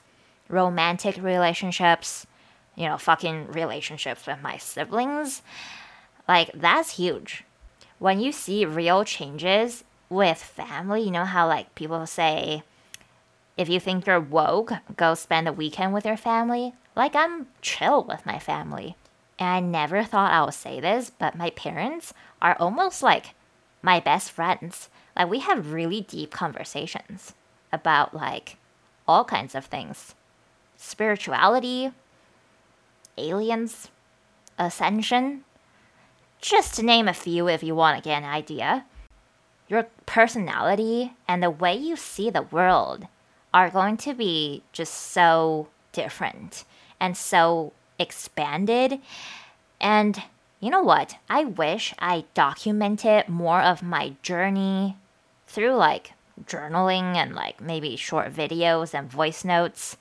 romantic 0.49 1.23
relationships, 1.23 2.26
you 2.76 2.88
know, 2.88 2.99
fucking 2.99 3.52
relationships 3.52 4.26
with 4.26 4.43
my 4.43 4.57
siblings. 4.57 5.43
Like, 6.29 6.50
that's 6.55 6.97
huge 6.97 7.45
when 8.02 8.19
you 8.19 8.33
see 8.33 8.64
real 8.64 9.05
changes 9.05 9.85
with 10.11 10.37
family, 10.37 11.02
you 11.02 11.11
know 11.12 11.25
how 11.25 11.47
like 11.47 11.73
people 11.76 12.05
say, 12.05 12.64
if 13.57 13.69
you 13.69 13.79
think 13.79 14.09
you're 14.09 14.19
woke, 14.19 14.73
go 14.97 15.14
spend 15.14 15.47
a 15.47 15.52
weekend 15.52 15.95
with 15.95 16.05
your 16.05 16.17
family. 16.17 16.75
Like 16.97 17.14
I'm 17.14 17.47
chill 17.61 18.02
with 18.02 18.26
my 18.26 18.41
family. 18.41 18.97
And 19.38 19.49
I 19.49 19.61
never 19.61 20.02
thought 20.02 20.33
I 20.33 20.45
would 20.45 20.52
say 20.52 20.81
this, 20.81 21.11
but 21.17 21.37
my 21.37 21.50
parents 21.50 22.12
are 22.43 22.57
almost 22.59 23.05
like 23.05 23.35
my 23.83 24.00
best 24.00 24.33
friends. 24.33 24.88
Like 25.17 25.31
we 25.31 25.38
have 25.38 25.73
really 25.73 26.00
deep 26.00 26.33
conversations 26.33 27.35
about 27.73 28.17
like 28.17 28.57
all 29.07 29.25
kinds 29.25 29.55
of 29.55 29.67
things. 29.67 30.17
Spirituality, 30.76 31.93
aliens, 33.16 33.90
ascension, 34.59 35.45
just 36.40 36.75
to 36.75 36.83
name 36.83 37.09
a 37.09 37.14
few 37.14 37.49
if 37.49 37.62
you 37.62 37.75
want 37.75 37.97
to 37.97 38.09
get 38.09 38.23
an 38.23 38.28
idea. 38.28 38.85
Your 39.69 39.87
personality 40.07 41.12
and 41.26 41.42
the 41.42 41.50
way 41.50 41.75
you 41.75 41.97
see 41.97 42.31
the 42.31 42.42
world 42.42 43.07
are 43.54 43.71
going 43.71 43.97
to 43.99 44.14
be 44.14 44.62
just 44.73 44.95
so 44.95 45.69
different 45.92 46.64
and 47.00 47.16
so 47.16 47.73
expanded. 47.99 49.00
And 49.81 50.23
you 50.61 50.71
know 50.71 50.83
what? 50.83 51.16
I 51.28 51.45
wish 51.45 51.95
I 51.99 52.25
documented 52.35 53.28
more 53.28 53.61
of 53.61 53.83
my 53.83 54.14
journey 54.23 54.97
through 55.47 55.75
like 55.75 56.12
journaling 56.45 57.16
and 57.16 57.35
like 57.35 57.61
maybe 57.61 57.97
short 57.97 58.33
videos 58.33 58.95
and 58.95 59.11
voice 59.11 59.45
notes. 59.45 59.97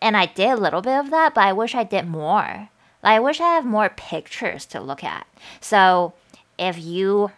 And 0.00 0.16
I 0.16 0.26
did 0.26 0.50
a 0.50 0.56
little 0.56 0.82
bit 0.82 0.98
of 0.98 1.10
that, 1.10 1.34
but 1.34 1.44
I 1.44 1.52
wish 1.52 1.74
I 1.74 1.84
did 1.84 2.06
more. 2.06 2.68
Like, 3.02 3.16
I 3.16 3.20
wish 3.20 3.40
I 3.40 3.54
have 3.54 3.64
more 3.64 3.88
pictures 3.88 4.66
to 4.66 4.80
look 4.80 5.04
at. 5.04 5.26
So, 5.60 6.14
if 6.58 6.78
you 6.78 7.30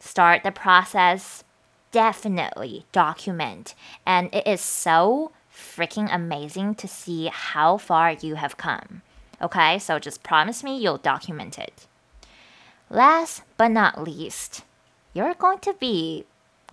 start 0.00 0.42
the 0.42 0.52
process, 0.52 1.44
definitely 1.90 2.86
document. 2.92 3.74
And 4.06 4.32
it 4.32 4.46
is 4.46 4.60
so 4.60 5.32
freaking 5.52 6.12
amazing 6.12 6.74
to 6.76 6.88
see 6.88 7.26
how 7.26 7.78
far 7.78 8.12
you 8.12 8.36
have 8.36 8.56
come. 8.56 9.02
Okay, 9.40 9.78
so 9.78 9.98
just 9.98 10.22
promise 10.22 10.64
me 10.64 10.78
you'll 10.78 10.98
document 10.98 11.58
it. 11.58 11.86
Last 12.90 13.42
but 13.56 13.68
not 13.68 14.02
least, 14.02 14.64
you're 15.12 15.34
going 15.34 15.58
to 15.60 15.74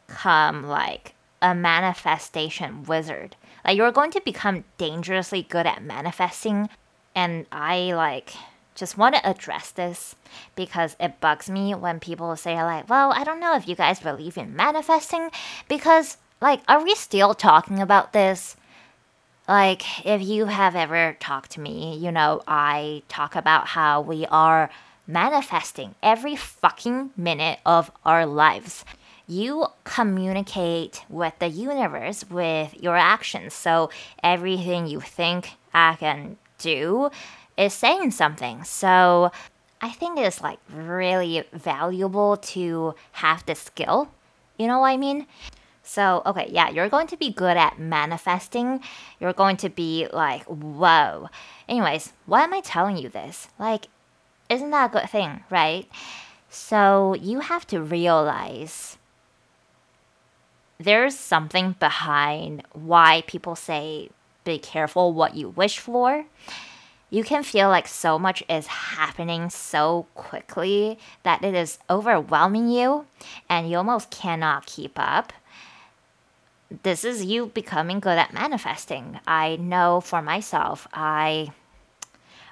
become 0.07 0.67
like 0.67 1.13
a 1.41 1.53
manifestation 1.53 2.83
wizard. 2.83 3.35
Like 3.65 3.77
you're 3.77 3.91
going 3.91 4.11
to 4.11 4.21
become 4.21 4.63
dangerously 4.77 5.41
good 5.41 5.65
at 5.65 5.83
manifesting 5.83 6.69
and 7.15 7.47
I 7.51 7.93
like 7.93 8.33
just 8.75 8.97
want 8.97 9.15
to 9.15 9.27
address 9.27 9.71
this 9.71 10.15
because 10.55 10.95
it 10.99 11.21
bugs 11.21 11.49
me 11.49 11.73
when 11.73 11.99
people 11.99 12.35
say 12.35 12.61
like, 12.61 12.89
"Well, 12.89 13.13
I 13.13 13.23
don't 13.23 13.39
know 13.39 13.55
if 13.55 13.67
you 13.67 13.75
guys 13.75 13.99
believe 13.99 14.37
in 14.37 14.55
manifesting 14.55 15.29
because 15.67 16.17
like 16.41 16.61
are 16.67 16.83
we 16.83 16.93
still 16.93 17.33
talking 17.33 17.79
about 17.79 18.13
this?" 18.13 18.55
Like 19.47 20.05
if 20.05 20.21
you 20.21 20.45
have 20.45 20.75
ever 20.75 21.15
talked 21.19 21.51
to 21.51 21.61
me, 21.61 21.97
you 21.97 22.11
know, 22.11 22.41
I 22.47 23.03
talk 23.07 23.35
about 23.35 23.67
how 23.67 24.01
we 24.01 24.25
are 24.27 24.69
manifesting 25.07 25.95
every 26.03 26.35
fucking 26.35 27.11
minute 27.15 27.59
of 27.65 27.91
our 28.05 28.25
lives. 28.25 28.83
You 29.27 29.67
communicate 29.83 31.03
with 31.09 31.33
the 31.39 31.47
universe 31.47 32.23
with 32.29 32.75
your 32.81 32.95
actions. 32.95 33.53
So 33.53 33.89
everything 34.23 34.87
you 34.87 35.01
think, 35.01 35.51
act, 35.73 36.03
and 36.03 36.37
do 36.57 37.09
is 37.57 37.73
saying 37.73 38.11
something. 38.11 38.63
So 38.63 39.31
I 39.81 39.89
think 39.89 40.19
it's 40.19 40.41
like 40.41 40.59
really 40.71 41.43
valuable 41.53 42.37
to 42.37 42.95
have 43.13 43.45
the 43.45 43.55
skill. 43.55 44.09
You 44.57 44.67
know 44.67 44.79
what 44.79 44.89
I 44.89 44.97
mean? 44.97 45.27
So, 45.83 46.23
okay, 46.25 46.49
yeah, 46.51 46.69
you're 46.69 46.89
going 46.89 47.05
to 47.07 47.17
be 47.17 47.31
good 47.31 47.57
at 47.57 47.77
manifesting. 47.77 48.79
You're 49.19 49.33
going 49.33 49.57
to 49.57 49.69
be 49.69 50.07
like, 50.11 50.43
whoa. 50.45 51.29
Anyways, 51.69 52.11
why 52.25 52.43
am 52.43 52.53
I 52.55 52.61
telling 52.61 52.97
you 52.97 53.07
this? 53.07 53.49
Like, 53.59 53.85
isn't 54.49 54.71
that 54.71 54.89
a 54.89 54.93
good 54.93 55.09
thing, 55.09 55.43
right? 55.51 55.87
So, 56.49 57.13
you 57.13 57.41
have 57.41 57.67
to 57.67 57.81
realize 57.81 58.97
there's 60.77 61.17
something 61.17 61.75
behind 61.79 62.63
why 62.73 63.23
people 63.27 63.55
say, 63.55 64.09
be 64.43 64.59
careful 64.59 65.13
what 65.13 65.35
you 65.35 65.49
wish 65.49 65.79
for 65.79 66.25
you 67.09 67.23
can 67.23 67.43
feel 67.43 67.69
like 67.69 67.87
so 67.87 68.17
much 68.17 68.43
is 68.49 68.67
happening 68.67 69.49
so 69.49 70.05
quickly 70.15 70.97
that 71.23 71.43
it 71.43 71.53
is 71.53 71.79
overwhelming 71.89 72.69
you 72.69 73.05
and 73.49 73.69
you 73.69 73.77
almost 73.77 74.09
cannot 74.09 74.65
keep 74.65 74.93
up. 74.97 75.31
This 76.83 77.05
is 77.05 77.23
you 77.23 77.45
becoming 77.45 77.99
good 77.99 78.17
at 78.17 78.33
manifesting. 78.33 79.19
I 79.25 79.55
know 79.55 80.01
for 80.01 80.21
myself, 80.21 80.87
I. 80.93 81.51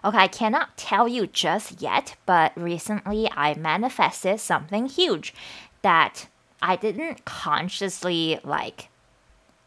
Okay, 0.05 0.17
I 0.17 0.27
cannot 0.27 0.77
tell 0.77 1.07
you 1.07 1.27
just 1.27 1.81
yet, 1.81 2.15
but 2.25 2.51
recently 2.55 3.29
I 3.35 3.55
manifested 3.55 4.39
something 4.39 4.87
huge 4.87 5.33
that 5.81 6.27
I 6.63 6.77
didn't 6.77 7.25
consciously 7.25 8.39
like 8.45 8.87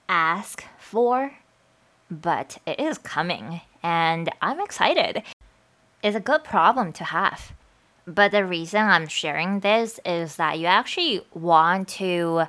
ask 0.08 0.64
for, 0.78 1.34
but 2.10 2.56
it 2.66 2.80
is 2.80 2.96
coming 2.96 3.60
and 3.82 4.30
I'm 4.40 4.60
excited. 4.60 5.22
It's 6.02 6.16
a 6.16 6.20
good 6.20 6.42
problem 6.42 6.94
to 6.94 7.04
have. 7.04 7.52
But 8.06 8.32
the 8.32 8.46
reason 8.46 8.80
I'm 8.80 9.08
sharing 9.08 9.60
this 9.60 10.00
is 10.06 10.36
that 10.36 10.58
you 10.58 10.66
actually 10.66 11.20
want 11.34 11.88
to 12.00 12.44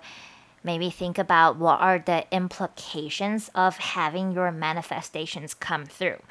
maybe 0.63 0.91
think 0.91 1.17
about 1.17 1.57
what 1.57 1.81
are 1.81 1.99
the 1.99 2.23
implications 2.31 3.51
of 3.53 3.75
having 3.75 4.31
your 4.31 4.53
manifestations 4.53 5.53
come 5.53 5.85
through. 5.85 6.21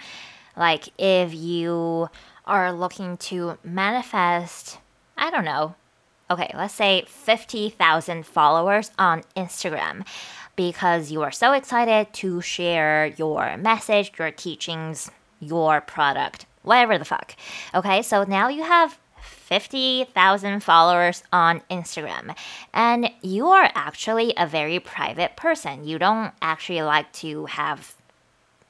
Like 0.57 0.89
if 0.97 1.35
you 1.35 2.09
are 2.47 2.73
looking 2.73 3.19
to 3.19 3.59
manifest, 3.63 4.79
I 5.19 5.31
don't 5.31 5.45
know, 5.45 5.75
okay, 6.31 6.51
let's 6.55 6.75
say 6.75 7.05
50,000 7.07 8.27
followers 8.27 8.91
on 8.99 9.23
Instagram 9.37 10.07
because 10.57 11.11
you 11.11 11.23
are 11.23 11.31
so 11.31 11.53
excited 11.53 12.13
to 12.15 12.41
share 12.41 13.07
your 13.17 13.57
message, 13.57 14.13
your 14.19 14.31
teachings, 14.31 15.11
your 15.41 15.81
product, 15.81 16.47
whatever 16.63 16.99
the 16.99 17.05
fuck. 17.05 17.37
Okay, 17.75 18.03
so 18.03 18.25
now 18.25 18.49
you 18.49 18.63
have 18.63 18.99
50,000 19.21 20.61
followers 20.61 21.23
on 21.33 21.61
Instagram. 21.71 22.35
And 22.75 23.11
you 23.23 23.47
are 23.49 23.71
actually 23.75 24.35
a 24.37 24.47
very 24.47 24.81
private 24.81 25.37
person. 25.37 25.87
You 25.87 25.99
don't 25.99 26.33
actually 26.43 26.83
like 26.83 27.13
to 27.15 27.47
have 27.47 27.95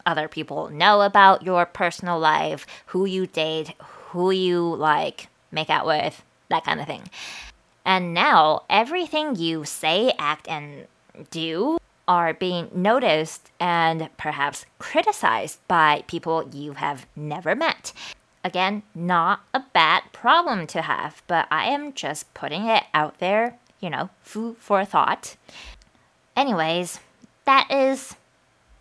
other 0.05 0.29
people 0.29 0.69
know 0.69 1.01
about 1.01 1.43
your 1.43 1.65
personal 1.67 2.19
life, 2.19 2.67
who 2.87 3.07
you 3.07 3.27
date, 3.27 3.73
who 4.11 4.31
you 4.31 4.75
like 4.75 5.29
make 5.51 5.71
out 5.71 5.87
with, 5.87 6.23
that 6.49 6.65
kind 6.65 6.81
of 6.81 6.87
thing. 6.87 7.09
And 7.85 8.13
now 8.13 8.65
everything 8.69 9.37
you 9.37 9.65
say, 9.65 10.13
act, 10.19 10.49
and 10.49 10.87
do 11.31 11.79
are 12.09 12.35
being 12.35 12.69
noticed 12.75 13.51
and 13.59 14.09
perhaps 14.17 14.67
criticized 14.79 15.59
by 15.69 16.05
people 16.07 16.49
you 16.53 16.73
have 16.73 17.07
never 17.17 17.55
met. 17.55 17.93
Again, 18.45 18.83
not 18.95 19.41
a 19.53 19.65
bad 19.73 20.05
problem 20.13 20.67
to 20.69 20.83
have, 20.83 21.23
but 21.27 21.49
I 21.51 21.67
am 21.67 21.93
just 21.93 22.33
putting 22.33 22.67
it 22.67 22.85
out 22.95 23.19
there, 23.19 23.59
you 23.81 23.91
know, 23.91 24.11
food 24.23 24.57
for 24.59 24.85
thought. 24.85 25.37
Anyways, 26.37 27.01
that 27.45 27.69
is 27.71 28.15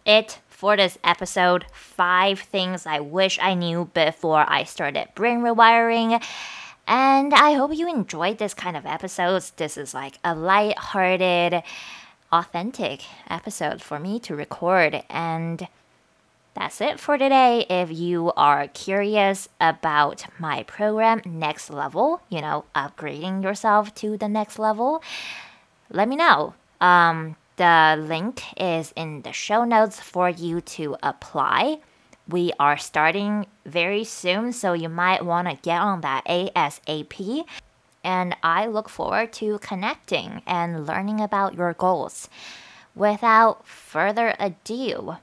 it 0.05 0.39
for 0.49 0.77
this 0.77 0.97
episode. 1.03 1.65
Five 1.73 2.39
things 2.39 2.85
I 2.85 2.99
wish 2.99 3.39
I 3.41 3.55
knew 3.55 3.89
before 3.93 4.45
I 4.47 4.65
started 4.65 5.07
brain 5.15 5.39
rewiring. 5.39 6.23
And 6.87 7.33
I 7.33 7.53
hope 7.53 7.73
you 7.73 7.89
enjoyed 7.89 8.37
this 8.37 8.53
kind 8.53 8.77
of 8.77 8.85
episodes. 8.85 9.51
This 9.51 9.77
is 9.77 9.93
like 9.93 10.19
a 10.23 10.35
light-hearted, 10.35 11.63
authentic 12.31 13.01
episode 13.29 13.81
for 13.81 13.99
me 13.99 14.19
to 14.19 14.35
record. 14.35 15.03
And 15.09 15.67
that's 16.53 16.79
it 16.79 16.99
for 16.99 17.17
today. 17.17 17.65
If 17.69 17.91
you 17.91 18.31
are 18.37 18.67
curious 18.67 19.49
about 19.59 20.25
my 20.39 20.63
program, 20.63 21.21
Next 21.25 21.69
Level, 21.69 22.21
you 22.29 22.39
know, 22.41 22.65
upgrading 22.75 23.43
yourself 23.43 23.93
to 23.95 24.15
the 24.15 24.29
next 24.29 24.59
level, 24.59 25.01
let 25.89 26.07
me 26.07 26.15
know. 26.15 26.53
Um, 26.79 27.35
the 27.57 27.97
link 27.99 28.41
is 28.57 28.93
in 28.95 29.23
the 29.23 29.33
show 29.33 29.63
notes 29.63 29.99
for 29.99 30.29
you 30.29 30.61
to 30.61 30.97
apply. 31.01 31.79
We 32.27 32.51
are 32.59 32.77
starting 32.77 33.45
very 33.65 34.03
soon, 34.03 34.51
so 34.51 34.73
you 34.73 34.89
might 34.89 35.23
want 35.23 35.47
to 35.47 35.55
get 35.61 35.79
on 35.79 36.01
that 36.01 36.25
ASAP. 36.25 37.45
And 38.03 38.35
I 38.43 38.65
look 38.65 38.89
forward 38.89 39.31
to 39.33 39.59
connecting 39.59 40.41
and 40.45 40.87
learning 40.87 41.21
about 41.21 41.55
your 41.55 41.73
goals. 41.73 42.29
Without 42.95 43.67
further 43.67 44.35
ado, 44.39 45.17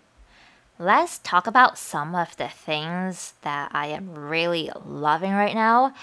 let's 0.78 1.18
talk 1.18 1.46
about 1.46 1.78
some 1.78 2.14
of 2.14 2.36
the 2.36 2.48
things 2.48 3.34
that 3.42 3.70
I 3.72 3.86
am 3.88 4.14
really 4.14 4.70
loving 4.84 5.32
right 5.32 5.54
now. 5.54 5.94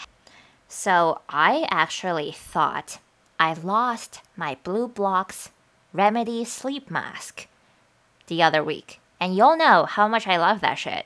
So, 0.67 1.21
I 1.29 1.67
actually 1.69 2.31
thought 2.31 2.99
I 3.39 3.53
lost 3.53 4.21
my 4.35 4.57
BLUblox 4.63 5.49
Remedy 5.93 6.45
sleep 6.45 6.91
mask 6.91 7.47
the 8.27 8.43
other 8.43 8.63
week. 8.63 8.99
And 9.19 9.35
you'll 9.35 9.57
know 9.57 9.85
how 9.85 10.07
much 10.07 10.27
I 10.27 10.37
love 10.37 10.61
that 10.61 10.75
shit. 10.75 11.05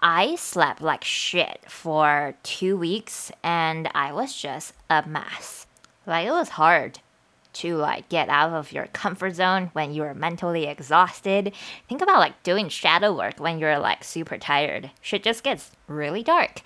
I 0.00 0.36
slept 0.36 0.80
like 0.80 1.04
shit 1.04 1.60
for 1.68 2.34
two 2.42 2.76
weeks 2.76 3.30
and 3.42 3.88
I 3.94 4.12
was 4.12 4.34
just 4.34 4.72
a 4.88 5.06
mess. 5.06 5.66
Like 6.06 6.26
it 6.26 6.30
was 6.30 6.50
hard 6.50 7.00
to 7.52 7.76
like 7.76 8.08
get 8.08 8.28
out 8.28 8.52
of 8.52 8.72
your 8.72 8.86
comfort 8.86 9.34
zone 9.34 9.70
when 9.72 9.92
you're 9.92 10.14
mentally 10.14 10.66
exhausted. 10.66 11.52
Think 11.88 12.00
about 12.00 12.18
like 12.18 12.42
doing 12.42 12.68
shadow 12.68 13.14
work 13.14 13.38
when 13.40 13.58
you're 13.58 13.78
like 13.78 14.04
super 14.04 14.38
tired. 14.38 14.90
Shit 15.00 15.22
just 15.22 15.42
gets 15.42 15.70
really 15.86 16.22
dark. 16.22 16.62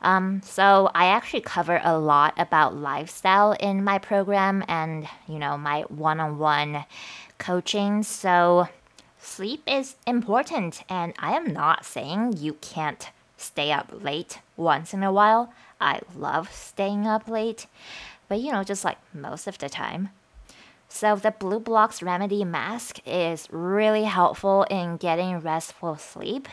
Um, 0.00 0.42
so 0.44 0.90
I 0.94 1.06
actually 1.06 1.40
cover 1.40 1.80
a 1.82 1.98
lot 1.98 2.34
about 2.36 2.76
lifestyle 2.76 3.52
in 3.52 3.82
my 3.82 3.98
program 3.98 4.64
and 4.68 5.08
you 5.26 5.40
know 5.40 5.58
my 5.58 5.82
one-on-one 5.88 6.84
coaching. 7.38 8.04
So 8.04 8.68
sleep 9.28 9.62
is 9.66 9.96
important, 10.06 10.82
and 10.88 11.12
I 11.18 11.36
am 11.36 11.52
not 11.52 11.84
saying 11.84 12.38
you 12.38 12.54
can't 12.54 13.10
stay 13.36 13.70
up 13.70 13.92
late 13.92 14.40
once 14.56 14.92
in 14.92 15.02
a 15.02 15.12
while. 15.12 15.52
I 15.80 16.00
love 16.16 16.52
staying 16.52 17.06
up 17.06 17.28
late, 17.28 17.66
but 18.28 18.40
you 18.40 18.50
know, 18.50 18.64
just 18.64 18.84
like 18.84 18.98
most 19.14 19.46
of 19.46 19.58
the 19.58 19.68
time. 19.68 20.10
So, 20.88 21.16
the 21.16 21.32
BLUblox 21.32 22.02
Remedy 22.02 22.44
Mask 22.44 22.98
is 23.06 23.46
really 23.50 24.04
helpful 24.04 24.64
in 24.70 24.96
getting 24.96 25.38
restful 25.40 25.96
sleep. 25.96 26.48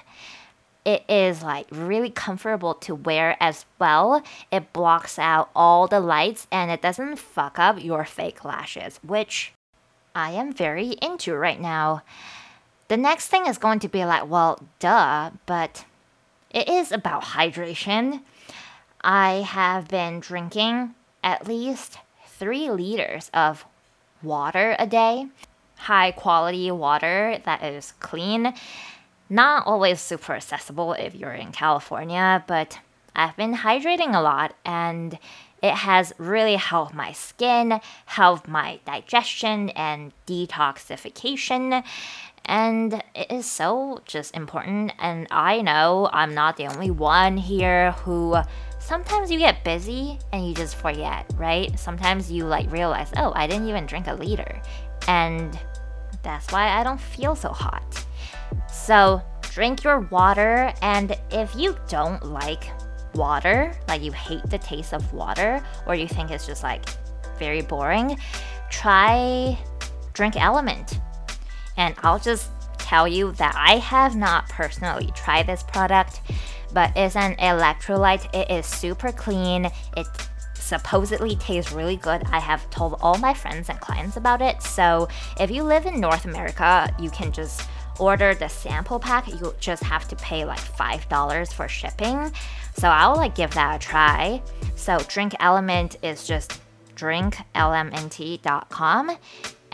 it 0.84 1.04
is 1.10 1.42
like 1.42 1.66
really 1.72 2.12
comfortable 2.12 2.76
to 2.76 2.94
wear 2.94 3.36
as 3.40 3.66
well. 3.80 4.22
It 4.52 4.72
blocks 4.72 5.18
out 5.18 5.50
all 5.56 5.88
the 5.88 6.00
lights 6.00 6.46
and 6.52 6.70
it 6.70 6.82
doesn't 6.82 7.18
fuck 7.18 7.58
up 7.58 7.84
your 7.84 8.06
fake 8.06 8.46
lashes, 8.46 9.00
which 9.02 9.54
I 10.14 10.32
am 10.32 10.54
very 10.54 10.90
into 11.02 11.34
right 11.34 11.60
now. 11.60 12.04
The 12.88 12.98
next 12.98 13.28
thing 13.28 13.48
is 13.48 13.58
going 13.58 13.80
to 13.80 13.88
be 13.88 14.06
like, 14.06 14.30
well, 14.30 14.62
duh, 14.80 15.32
but 15.45 15.86
it 16.52 16.69
is 16.69 16.91
about 16.91 17.24
hydration. 17.24 18.21
I 19.02 19.45
have 19.48 19.88
been 19.88 20.19
drinking 20.19 20.93
at 21.24 21.48
least 21.48 21.98
three 22.28 22.69
liters 22.69 23.32
of 23.34 23.65
water 24.21 24.76
a 24.78 24.86
day, 24.86 25.28
high 25.78 26.12
quality 26.12 26.69
water 26.71 27.41
that 27.45 27.63
is 27.63 27.93
clean. 28.00 28.54
Not 29.30 29.65
always 29.65 30.00
super 30.00 30.34
accessible 30.34 30.93
if 30.93 31.15
you're 31.15 31.34
in 31.34 31.52
California, 31.52 32.43
but 32.45 32.80
I've 33.15 33.36
been 33.36 33.56
hydrating 33.56 34.13
a 34.13 34.21
lot 34.21 34.56
and 34.63 35.17
it 35.63 35.74
has 35.74 36.13
really 36.19 36.58
helped 36.58 36.93
my 36.93 37.12
skin, 37.12 37.80
helped 38.06 38.48
my 38.48 38.80
digestion 38.86 39.69
and 39.71 40.12
detoxification. 40.28 41.84
And 42.45 43.01
it 43.15 43.31
is 43.31 43.45
so 43.45 44.01
just 44.05 44.36
important. 44.36 44.93
And 44.99 45.27
I 45.31 45.62
know 45.62 46.10
I'm 46.12 46.34
not 46.34 46.58
the 46.58 46.67
only 46.67 46.91
one 46.91 47.38
here 47.38 47.91
who 47.91 48.38
sometimes 48.79 49.31
you 49.31 49.39
get 49.39 49.63
busy 49.63 50.19
and 50.31 50.47
you 50.47 50.53
just 50.53 50.75
forget, 50.75 51.31
right? 51.36 51.77
Sometimes 51.77 52.31
you 52.31 52.45
like 52.45 52.71
realize, 52.71 53.12
oh, 53.17 53.34
I 53.36 53.47
didn't 53.47 53.67
even 53.67 53.86
drink 53.86 54.08
a 54.08 54.13
liter. 54.13 54.62
And 55.08 55.60
that's 56.23 56.51
why 56.51 56.69
I 56.69 56.84
don't 56.84 57.01
feel 57.01 57.36
so 57.36 57.49
hot. 57.49 58.05
So 58.71 59.21
drink 59.41 59.84
your 59.84 60.01
water. 60.01 60.73
And 60.81 61.17
if 61.31 61.55
you 61.55 61.75
don't 61.88 62.23
like 62.25 62.69
water, 63.15 63.73
like 63.88 64.03
you 64.03 64.12
hate 64.12 64.43
the 64.49 64.58
taste 64.58 64.93
of 64.93 65.13
water, 65.13 65.65
or 65.88 65.95
you 65.95 66.08
think 66.08 66.29
it's 66.29 66.45
just 66.45 66.63
like 66.63 66.86
very 67.39 67.62
boring, 67.62 68.17
try 68.69 69.58
Drink 70.13 70.36
Element. 70.38 70.99
And 71.78 71.96
I'll 72.04 72.20
just 72.20 72.50
tell 72.78 73.08
you 73.08 73.32
that 73.34 73.56
I 73.58 73.78
have 73.78 74.16
not 74.16 74.48
personally 74.50 75.12
tried 75.16 75.48
this 75.48 75.64
product, 75.64 76.22
but 76.74 76.92
it's 76.96 77.16
an 77.16 77.36
electrolyte. 77.38 78.34
It 78.34 78.52
is 78.52 78.66
super 78.66 79.12
clean. 79.12 79.66
It 79.98 80.08
supposedly 80.54 81.36
tastes 81.36 81.72
really 81.72 81.98
good. 81.98 82.24
I 82.32 82.40
have 82.40 82.70
told 82.70 82.98
all 83.02 83.18
my 83.18 83.34
friends 83.34 83.70
and 83.70 83.80
clients 83.80 84.18
about 84.18 84.42
it. 84.42 84.62
So 84.62 85.08
if 85.40 85.52
you 85.52 85.64
live 85.64 85.86
in 85.86 86.00
North 86.00 86.26
America, 86.26 86.94
you 87.00 87.10
can 87.10 87.32
just 87.32 87.68
order 88.00 88.34
the 88.34 88.48
sample 88.48 89.00
pack. 89.00 89.28
You 89.28 89.54
just 89.60 89.84
have 89.84 90.08
to 90.10 90.16
pay 90.18 90.46
like 90.46 90.60
$5 90.60 91.54
for 91.54 91.68
shipping. 91.68 92.32
So 92.78 92.90
I'll 92.90 93.16
like 93.16 93.36
give 93.36 93.54
that 93.54 93.76
a 93.76 93.80
try. 93.80 94.42
So 94.76 94.98
Drink 95.08 95.36
Element 95.40 95.98
is 96.02 96.28
just 96.28 96.60
drinklmnt.com 96.96 99.18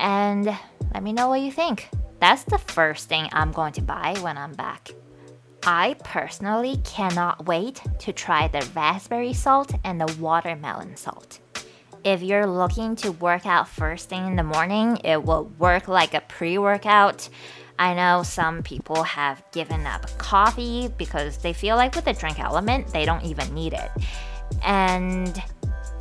and 0.01 0.45
let 0.93 1.03
me 1.03 1.13
know 1.13 1.29
what 1.29 1.39
you 1.39 1.51
think. 1.51 1.89
That's 2.19 2.43
the 2.43 2.57
first 2.57 3.07
thing 3.07 3.29
I'm 3.31 3.51
going 3.51 3.73
to 3.73 3.81
buy 3.81 4.17
when 4.21 4.37
I'm 4.37 4.53
back. 4.53 4.89
I 5.63 5.95
personally 6.03 6.77
cannot 6.83 7.45
wait 7.45 7.81
to 7.99 8.11
try 8.11 8.47
the 8.47 8.67
raspberry 8.75 9.33
salt 9.33 9.73
and 9.83 10.01
the 10.01 10.13
watermelon 10.19 10.97
salt. 10.97 11.39
If 12.03 12.23
you're 12.23 12.47
looking 12.47 12.95
to 12.97 13.11
work 13.11 13.45
out 13.45 13.67
first 13.67 14.09
thing 14.09 14.25
in 14.25 14.35
the 14.35 14.43
morning, 14.43 14.97
it 15.03 15.23
will 15.23 15.45
work 15.59 15.87
like 15.87 16.15
a 16.15 16.21
pre 16.21 16.57
workout. 16.57 17.29
I 17.77 17.93
know 17.93 18.23
some 18.23 18.63
people 18.63 19.03
have 19.03 19.43
given 19.51 19.85
up 19.85 20.17
coffee 20.17 20.91
because 20.97 21.37
they 21.37 21.53
feel 21.53 21.75
like 21.75 21.95
with 21.95 22.05
the 22.05 22.13
drink 22.13 22.39
element, 22.39 22.87
they 22.87 23.05
don't 23.05 23.23
even 23.23 23.53
need 23.53 23.73
it. 23.73 23.91
And 24.63 25.41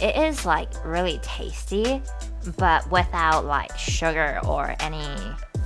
it 0.03 0.17
is 0.17 0.47
like 0.47 0.69
really 0.85 1.21
tasty, 1.23 2.03
but 2.57 2.91
without 2.91 3.45
like 3.45 3.77
sugar 3.77 4.41
or 4.47 4.75
any 4.81 5.07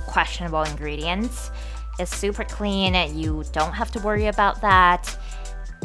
questionable 0.07 0.63
ingredients. 0.63 1.51
It's 1.99 2.15
super 2.15 2.43
clean, 2.43 2.93
you 3.17 3.43
don't 3.53 3.73
have 3.73 3.91
to 3.91 3.99
worry 3.99 4.27
about 4.27 4.61
that. 4.61 5.17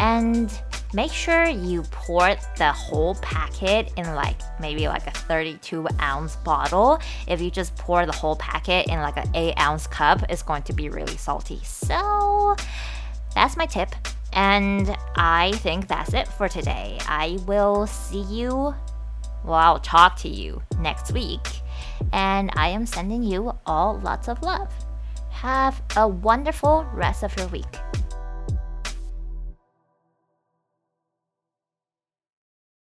And 0.00 0.52
make 0.92 1.12
sure 1.12 1.46
you 1.46 1.82
pour 1.90 2.34
the 2.56 2.72
whole 2.72 3.14
packet 3.16 3.92
in 3.96 4.14
like 4.14 4.40
maybe 4.60 4.88
like 4.88 5.06
a 5.06 5.12
32 5.12 5.86
ounce 6.00 6.36
bottle. 6.36 7.00
If 7.28 7.40
you 7.40 7.50
just 7.50 7.76
pour 7.76 8.06
the 8.06 8.12
whole 8.12 8.36
packet 8.36 8.88
in 8.88 9.00
like 9.00 9.16
an 9.16 9.30
8 9.34 9.54
ounce 9.58 9.86
cup, 9.86 10.24
it's 10.28 10.42
going 10.42 10.62
to 10.64 10.72
be 10.72 10.88
really 10.88 11.16
salty. 11.16 11.60
So 11.62 12.56
that's 13.34 13.56
my 13.56 13.66
tip. 13.66 13.94
And 14.32 14.96
I 15.16 15.52
think 15.56 15.88
that's 15.88 16.14
it 16.14 16.28
for 16.28 16.48
today. 16.48 16.98
I 17.06 17.38
will 17.46 17.86
see 17.86 18.22
you, 18.22 18.74
well, 19.44 19.54
I'll 19.54 19.80
talk 19.80 20.16
to 20.18 20.28
you 20.28 20.62
next 20.78 21.12
week. 21.12 21.46
And 22.12 22.50
I 22.54 22.68
am 22.68 22.86
sending 22.86 23.22
you 23.22 23.52
all 23.66 23.98
lots 23.98 24.28
of 24.28 24.42
love. 24.42 24.72
Have 25.30 25.82
a 25.96 26.06
wonderful 26.06 26.84
rest 26.92 27.22
of 27.22 27.36
your 27.36 27.48
week. 27.48 27.76